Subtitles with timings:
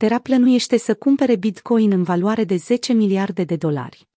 [0.00, 4.08] Terra plănuiește să cumpere Bitcoin în valoare de 10 miliarde de dolari.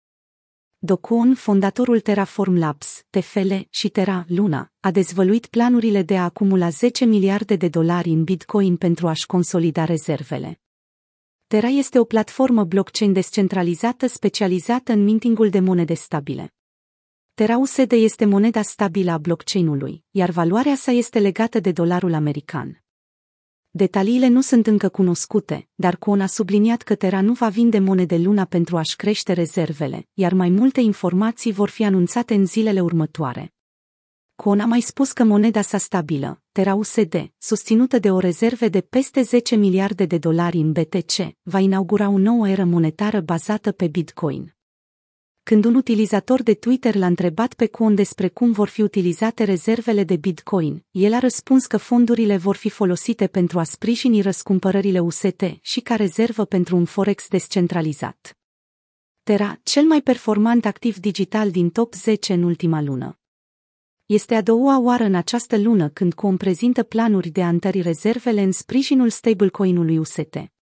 [0.77, 7.05] Docun, fondatorul Terraform Labs, TFL și Terra Luna, a dezvăluit planurile de a acumula 10
[7.05, 10.61] miliarde de dolari în Bitcoin pentru a-și consolida rezervele.
[11.47, 16.53] Terra este o platformă blockchain descentralizată specializată în mintingul de monede stabile.
[17.33, 22.82] Terra USD este moneda stabilă a blockchain-ului, iar valoarea sa este legată de dolarul american.
[23.75, 28.17] Detaliile nu sunt încă cunoscute, dar Cohn a subliniat că Terra nu va vinde monede
[28.17, 33.53] luna pentru a-și crește rezervele, iar mai multe informații vor fi anunțate în zilele următoare.
[34.35, 38.81] Cohn a mai spus că moneda sa stabilă, Terra USD, susținută de o rezerve de
[38.81, 43.87] peste 10 miliarde de dolari în BTC, va inaugura o nouă eră monetară bazată pe
[43.87, 44.55] Bitcoin.
[45.43, 50.03] Când un utilizator de Twitter l-a întrebat pe Kwon despre cum vor fi utilizate rezervele
[50.03, 55.43] de Bitcoin, el a răspuns că fondurile vor fi folosite pentru a sprijini răscumpărările UST
[55.61, 58.37] și ca rezervă pentru un forex descentralizat.
[59.23, 63.19] Terra, cel mai performant activ digital din top 10 în ultima lună.
[64.05, 68.41] Este a doua oară în această lună când Kwon prezintă planuri de a întări rezervele
[68.41, 70.52] în sprijinul stablecoin-ului UST.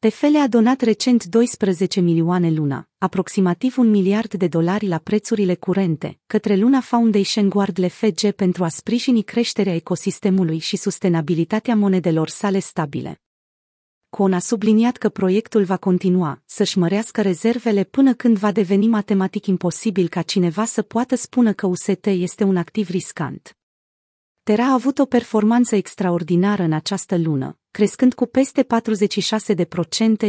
[0.00, 6.18] TFL a donat recent 12 milioane luna, aproximativ un miliard de dolari la prețurile curente,
[6.26, 13.20] către Luna Foundation Guard LFG pentru a sprijini creșterea ecosistemului și sustenabilitatea monedelor sale stabile.
[14.08, 19.46] Con a subliniat că proiectul va continua să-și mărească rezervele până când va deveni matematic
[19.46, 23.57] imposibil ca cineva să poată spune că UST este un activ riscant.
[24.48, 28.66] Terra a avut o performanță extraordinară în această lună, crescând cu peste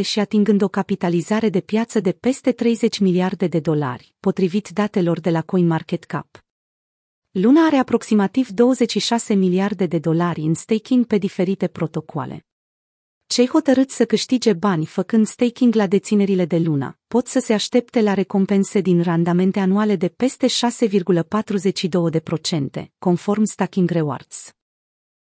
[0.02, 5.30] și atingând o capitalizare de piață de peste 30 miliarde de dolari, potrivit datelor de
[5.30, 6.44] la CoinMarketCap.
[7.30, 12.44] Luna are aproximativ 26 miliarde de dolari în staking pe diferite protocoale.
[13.32, 18.00] Cei hotărâți să câștige bani făcând staking la deținerile de luna pot să se aștepte
[18.00, 20.52] la recompense din randamente anuale de peste 6,42%,
[22.98, 24.54] conform Stacking Rewards.